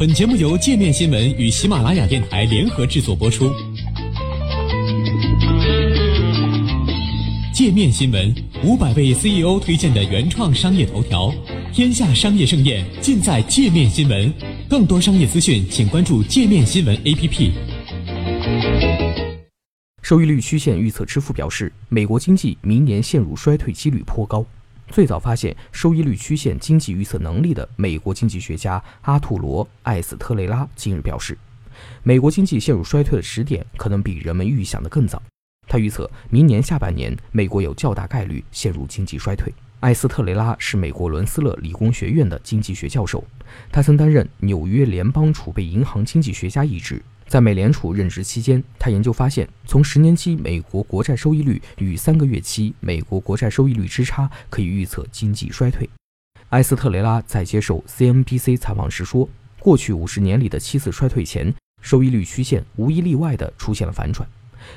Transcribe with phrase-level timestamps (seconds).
[0.00, 3.52] 本节目由界面新闻与喜马拉雅电台联合制作播出。
[7.52, 8.34] 界面新闻
[8.64, 11.30] 五百位 CEO 推荐的原创商业头条，
[11.70, 14.32] 天下商业盛宴尽在界面新闻。
[14.70, 17.50] 更多商业资讯，请关注界面新闻 APP。
[20.00, 24.46] 收益率曲线预测之父表示，美国经济明年陷入衰退几率颇高。
[24.90, 31.38] 最早发现收益率曲线经济预测能力的美国经济学家阿图罗·艾斯特雷拉近日表示，
[32.02, 35.22] 美国经济陷入衰退的时点可能比人们预想的更早。
[35.68, 39.52] 他预测明年下半年美国有较大概率陷入经济衰退。
[39.78, 43.22] 艾斯特雷拉是美国伦斯勒理工学院的经济学教授，
[43.70, 47.00] 他曾担任纽约联邦储备银行经济学家一职。
[47.30, 55.88] 在美联储任职期间，他研究发现，从十年期美国国债收益率与三个月期美国国债收益率之差可以预测经济衰退。
[56.48, 59.28] 埃斯特雷拉在接受 CNBC 采访时说
[59.60, 64.28] ：“过去五十年里的七次衰退前，收益率曲线无一例外地出现了反转。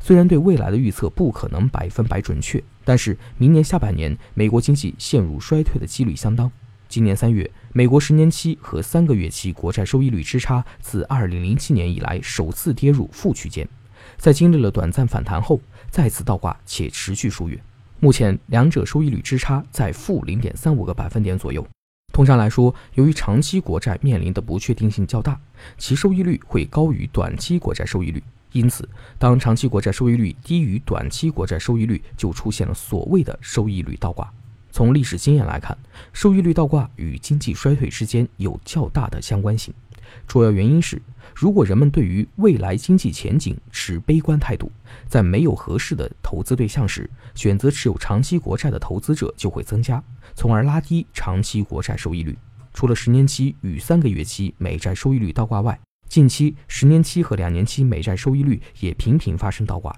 [0.00, 6.50] 虽然对未来的预测不可能百分百准确，但是明年下半年美国经济陷入衰退的几率相当。”
[6.88, 13.68] 今年三月，美国十年期和三个月期国债收益率之差自2007年以来首次跌入负区间，
[14.16, 17.62] 在经历了短暂反弹后，再次倒挂且持续数月。
[18.00, 21.66] 目前，两者收益率之差在负0.35个百分点左右。
[22.10, 25.38] 通常来说，由于长期国债面临的不确定性较大，
[25.76, 28.22] 其收益率会高于短期国债收益率。
[28.52, 34.32] 因此，当长期国债收益率低于短期国债收益率，就出现了所谓的收益率倒挂。
[34.78, 35.76] 从历史经验来看，
[36.12, 39.74] 收益率倒挂与经济衰退之间有较大的相关性。
[40.24, 41.02] 主要原因是，
[41.34, 44.70] 如果人们对于未来经济前景持悲观态度，
[45.08, 50.00] 在没有合适的投资对象时，选择持有长期国债的投资者就会增加，
[50.36, 52.38] 从而拉低长期国债收益率。
[52.72, 55.76] 除了十年期与三个月期美债收益率倒挂外，
[56.08, 59.92] 近期十年期和两年期美债收益率也频频发生倒挂。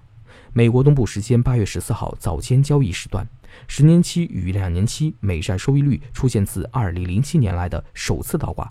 [0.52, 3.26] 美国东部时间八月十四号早间交易时段。
[3.68, 8.70] 十年期与两年期美债收益率出现自二零零七年来的首次倒挂。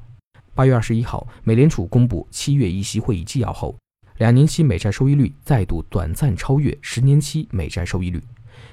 [0.54, 3.78] 八月二十一号，美联储公布七月议息会议纪要后，
[4.18, 8.22] 两年期美债收益率再度短暂超越十年期美债收益率。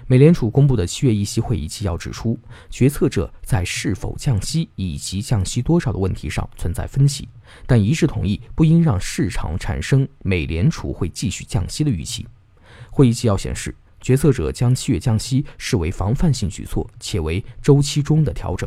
[0.09, 2.37] 美联储公布的七月议息会议纪要指出，
[2.71, 7.29] 决策者在是否降息以及降息多少的问题上存在分歧，
[7.67, 12.27] 但一致同意不应让市场产生美联储会继续降息的预期。
[12.97, 13.75] 会议纪要显示。
[14.01, 18.67] 决策者将七月降息视为防范性举措，且为周期中的调整。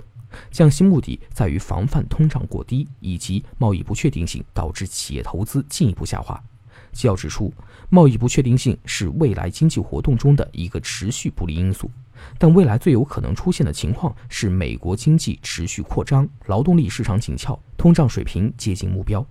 [0.52, 6.40] 降息目的在于防范通胀过低以及贸易不确定性导致企业投资进一步下滑。
[6.92, 7.52] 纪要指出，
[7.90, 11.90] 贸易不确定性是未来经济活动中的一个持续不利因素，
[12.38, 19.26] 但未来最有可能出现的情况是美国经济持续扩张、劳动力市场紧俏、通胀水平接近目标。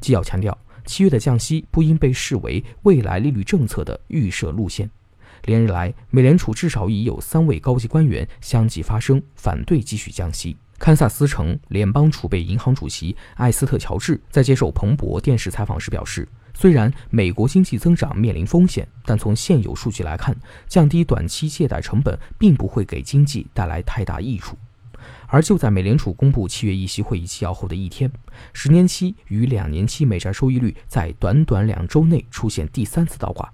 [0.00, 4.90] 纪要强调，七月的降息不应被视为未来利率政策的预设路线。
[5.44, 10.56] 连日来，美联储至少已有三位高级官员相继发声，反对继续降息。
[10.78, 20.34] 堪萨斯城联邦储备银行主席艾斯特·乔治在接受彭博电视采访时表示，虽然美国经济增长面临风险，但从现有数据来看，
[20.66, 24.56] 降低短期借贷成本并不会给经济带来太大益处。
[25.26, 28.10] 而就在美联储公布七月议息会议纪要后的一天，
[28.52, 33.52] 十年期与两年期美债收益率在短短两周内出现第三次倒挂。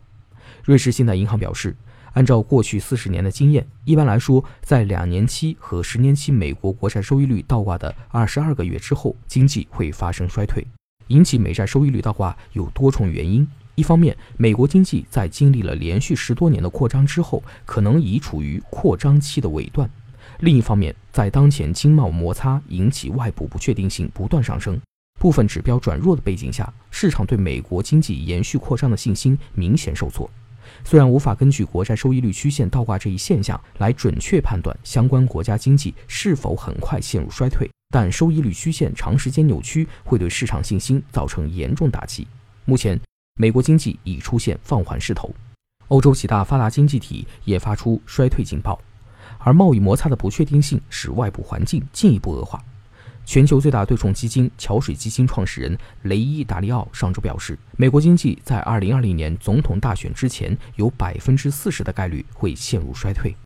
[0.64, 1.76] 瑞士信贷银行表示，
[2.14, 10.66] 按照过去四十年的经验，一般来说，在两年期和十年期美国国债收益率倒挂的二十二个月之后，经济会发生衰退。
[11.08, 19.86] 引起美债收益率倒挂有多重原因：一方面，美国经济在经历了连续十多年的扩张之后，可能已处于扩张期的尾段；
[20.40, 24.78] 另一方面，在当前经贸摩擦引起外部不确定性不断上升、
[25.18, 30.30] 部分指标转弱的背景下，市场对美国经济延续扩张的信心明显受挫。
[30.84, 42.26] 虽然无法根据国债收益率曲线倒挂这一现象来准确判断相关国家经济是否很快陷入衰退，但收益率曲线长时间扭曲会对市场信心造成严重打击。
[42.64, 43.00] 目前，
[43.38, 45.32] 美国经济已出现放缓势头，
[45.88, 48.78] 欧洲几大发达经济体也发出衰退警报，
[49.46, 52.60] 而贸易摩擦的不确定性使外部环境进一步恶化。
[53.24, 63.32] 全球最大对冲基金桥水基金创始人雷伊·达利奥上周表示，美国经济在2020年总统大选之前有40%的概率会陷入衰退。